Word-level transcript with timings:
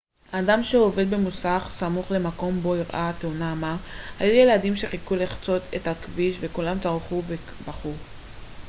אדם 0.31 0.63
שעובד 0.63 1.09
במוסך 1.09 1.65
סמוך 1.69 2.11
למקום 2.11 2.59
בו 2.59 2.75
אירעה 2.75 3.09
התאונה 3.09 3.51
אמר 3.51 3.75
היו 4.19 4.31
ילדים 4.33 4.75
שחיכו 4.75 5.15
לחצות 5.15 5.61
את 5.75 5.87
הכביש 5.87 6.37
וכולם 6.41 6.79
צרחו 6.79 7.15
ובכו 7.15 7.91